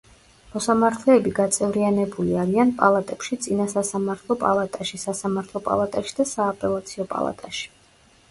[0.51, 7.71] მოსამართლეები გაწევრიანებული არიან პალატებში წინასასამართლო პალატაში, სასამართლო პალატაში და სააპელაციო პალატაში.